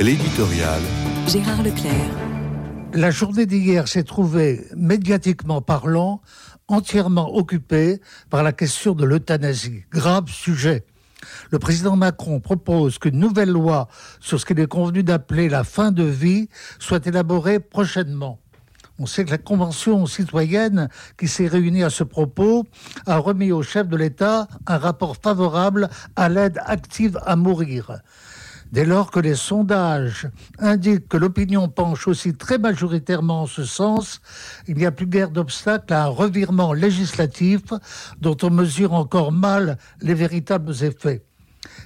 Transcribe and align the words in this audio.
L'éditorial. 0.00 0.80
Gérard 1.28 1.62
Leclerc. 1.62 2.10
La 2.94 3.12
journée 3.12 3.46
d'hier 3.46 3.86
s'est 3.86 4.02
trouvée, 4.02 4.66
médiatiquement 4.74 5.62
parlant, 5.62 6.20
entièrement 6.66 7.36
occupée 7.36 8.00
par 8.28 8.42
la 8.42 8.50
question 8.50 8.92
de 8.92 9.04
l'euthanasie. 9.04 9.84
Grave 9.92 10.28
sujet. 10.28 10.84
Le 11.52 11.60
président 11.60 11.94
Macron 11.94 12.40
propose 12.40 12.98
qu'une 12.98 13.20
nouvelle 13.20 13.50
loi 13.50 13.86
sur 14.18 14.40
ce 14.40 14.44
qu'il 14.44 14.58
est 14.58 14.66
convenu 14.66 15.04
d'appeler 15.04 15.48
la 15.48 15.62
fin 15.62 15.92
de 15.92 16.02
vie 16.02 16.48
soit 16.80 17.06
élaborée 17.06 17.60
prochainement. 17.60 18.40
On 18.98 19.06
sait 19.06 19.24
que 19.24 19.30
la 19.30 19.38
Convention 19.38 20.06
citoyenne 20.06 20.88
qui 21.16 21.28
s'est 21.28 21.46
réunie 21.46 21.84
à 21.84 21.90
ce 21.90 22.02
propos 22.02 22.66
a 23.06 23.18
remis 23.18 23.52
au 23.52 23.62
chef 23.62 23.86
de 23.86 23.96
l'État 23.96 24.48
un 24.66 24.78
rapport 24.78 25.16
favorable 25.16 25.88
à 26.16 26.28
l'aide 26.28 26.58
active 26.66 27.16
à 27.24 27.36
mourir. 27.36 28.02
Dès 28.72 28.84
lors 28.84 29.10
que 29.10 29.18
les 29.18 29.34
sondages 29.34 30.28
indiquent 30.58 31.08
que 31.08 31.16
l'opinion 31.16 31.68
penche 31.68 32.06
aussi 32.06 32.34
très 32.34 32.58
majoritairement 32.58 33.42
en 33.42 33.46
ce 33.46 33.64
sens, 33.64 34.20
il 34.68 34.76
n'y 34.76 34.86
a 34.86 34.92
plus 34.92 35.06
guère 35.06 35.30
d'obstacle 35.30 35.92
à 35.92 36.04
un 36.04 36.08
revirement 36.08 36.72
législatif 36.72 37.62
dont 38.20 38.36
on 38.42 38.50
mesure 38.50 38.92
encore 38.94 39.32
mal 39.32 39.76
les 40.00 40.14
véritables 40.14 40.84
effets 40.84 41.24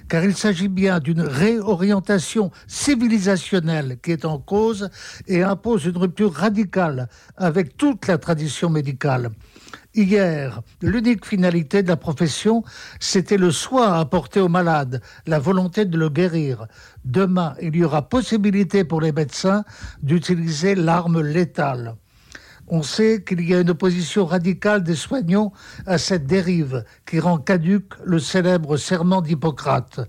car 0.07 0.23
il 0.23 0.35
s'agit 0.35 0.67
bien 0.67 0.99
d'une 0.99 1.21
réorientation 1.21 2.51
civilisationnelle 2.67 3.97
qui 4.01 4.11
est 4.11 4.25
en 4.25 4.37
cause 4.39 4.89
et 5.27 5.43
impose 5.43 5.85
une 5.85 5.97
rupture 5.97 6.33
radicale 6.33 7.09
avec 7.37 7.75
toute 7.75 8.07
la 8.07 8.17
tradition 8.17 8.69
médicale. 8.69 9.31
Hier, 9.97 10.61
l'unique 10.81 11.25
finalité 11.25 11.81
de 11.81 11.87
la 11.87 11.95
profession, 11.95 12.63
c'était 12.99 13.37
le 13.37 13.49
soin 13.49 13.93
à 13.93 13.99
apporter 14.01 14.41
au 14.41 14.49
malade, 14.49 15.01
la 15.25 15.39
volonté 15.39 15.85
de 15.85 15.97
le 15.97 16.09
guérir. 16.09 16.67
Demain, 17.05 17.55
il 17.61 17.77
y 17.77 17.85
aura 17.85 18.01
possibilité 18.01 18.83
pour 18.83 18.99
les 18.99 19.13
médecins 19.13 19.63
d'utiliser 20.03 20.75
l'arme 20.75 21.21
létale. 21.21 21.95
On 22.67 22.81
sait 22.81 23.23
qu'il 23.23 23.47
y 23.47 23.53
a 23.53 23.59
une 23.59 23.69
opposition 23.69 24.25
radicale 24.25 24.81
des 24.83 24.95
soignants 24.95 25.53
à 25.85 25.99
cette 25.99 26.25
dérive 26.25 26.83
qui 27.05 27.19
rend 27.19 27.37
caduque 27.37 27.93
le 28.03 28.17
célèbre 28.17 28.77
serment 28.77 29.21
d'Hippocrate. 29.21 29.99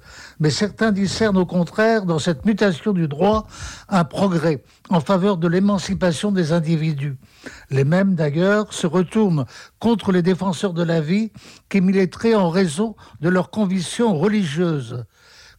Mais 0.40 0.48
certains 0.48 0.90
discernent 0.90 1.36
au 1.36 1.44
contraire 1.44 2.06
dans 2.06 2.18
cette 2.18 2.46
mutation 2.46 2.92
du 2.92 3.08
droit 3.08 3.46
un 3.90 4.04
progrès 4.04 4.62
en 4.88 5.00
faveur 5.00 5.36
de 5.36 5.48
l'émancipation 5.48 6.32
des 6.32 6.52
individus. 6.52 7.18
Les 7.70 7.84
mêmes 7.84 8.14
d'ailleurs 8.14 8.72
se 8.72 8.86
retournent 8.86 9.44
contre 9.78 10.10
les 10.10 10.22
défenseurs 10.22 10.72
de 10.72 10.82
la 10.82 11.02
vie 11.02 11.32
qui 11.68 11.82
militeraient 11.82 12.34
en 12.34 12.48
raison 12.48 12.96
de 13.20 13.28
leurs 13.28 13.50
convictions 13.50 14.18
religieuses 14.18 15.04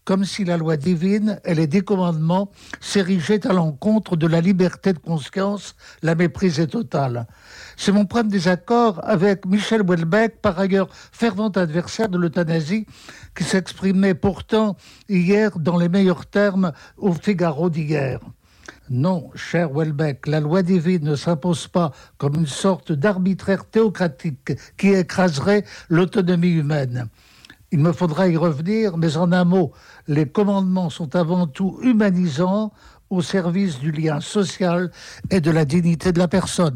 comme 0.07 0.23
si 0.23 0.45
la 0.45 0.55
loi 0.55 0.77
divine 0.77 1.41
et 1.43 1.53
les 1.53 1.67
décommandements 1.67 2.49
s'érigeaient 2.79 3.45
à 3.45 3.51
l'encontre 3.51 4.15
de 4.15 4.25
la 4.25 4.39
liberté 4.39 4.93
de 4.93 4.99
conscience, 4.99 5.75
la 6.01 6.15
méprise 6.15 6.61
est 6.61 6.67
totale. 6.67 7.27
C'est 7.75 7.91
mon 7.91 8.05
de 8.05 8.29
désaccord 8.29 9.01
avec 9.03 9.45
Michel 9.45 9.81
Houellebecq, 9.81 10.41
par 10.41 10.57
ailleurs 10.59 10.87
fervent 11.11 11.49
adversaire 11.49 12.07
de 12.07 12.17
l'euthanasie, 12.17 12.85
qui 13.35 13.43
s'exprimait 13.43 14.13
pourtant 14.13 14.77
hier 15.09 15.59
dans 15.59 15.75
les 15.75 15.89
meilleurs 15.89 16.25
termes 16.25 16.71
au 16.95 17.11
Figaro 17.11 17.69
d'hier. 17.69 18.21
Non, 18.89 19.29
cher 19.35 19.69
Welbeck, 19.69 20.25
la 20.27 20.39
loi 20.39 20.63
divine 20.63 21.03
ne 21.03 21.15
s'impose 21.17 21.67
pas 21.67 21.91
comme 22.17 22.35
une 22.35 22.47
sorte 22.47 22.93
d'arbitraire 22.93 23.65
théocratique 23.65 24.53
qui 24.77 24.93
écraserait 24.93 25.65
l'autonomie 25.89 26.53
humaine. 26.53 27.09
Il 27.71 27.79
me 27.79 27.91
faudra 27.91 28.29
y 28.29 28.37
revenir, 28.37 28.97
mais 28.97 29.17
en 29.17 29.31
un 29.33 29.43
mot, 29.43 29.73
les 30.07 30.25
commandements 30.25 30.89
sont 30.89 31.15
avant 31.15 31.47
tout 31.47 31.79
humanisants 31.81 32.71
au 33.09 33.21
service 33.21 33.79
du 33.79 33.91
lien 33.91 34.19
social 34.19 34.91
et 35.29 35.41
de 35.41 35.51
la 35.51 35.65
dignité 35.65 36.11
de 36.11 36.19
la 36.19 36.27
personne. 36.27 36.75